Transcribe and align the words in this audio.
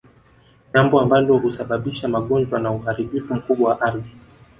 Jambo 0.73 1.01
ambalo 1.01 1.37
husababisha 1.37 2.07
magonjwa 2.07 2.59
na 2.59 2.71
uharibifu 2.71 3.35
mkubwa 3.35 3.69
wa 3.69 3.81
ardhi 3.81 4.11